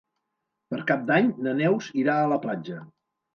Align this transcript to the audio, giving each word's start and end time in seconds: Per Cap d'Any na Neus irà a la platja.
Per 0.71 0.79
Cap 0.91 1.03
d'Any 1.09 1.29
na 1.49 1.53
Neus 1.59 1.91
irà 2.05 2.17
a 2.23 2.33
la 2.33 2.41
platja. 2.47 2.81